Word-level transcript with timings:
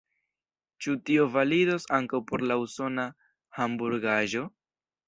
Ĉu 0.85 0.93
tio 1.09 1.27
validos 1.35 1.85
ankaŭ 1.99 2.23
por 2.33 2.45
la 2.53 2.59
usona 2.65 3.07
hamburgaĵo? 3.61 4.47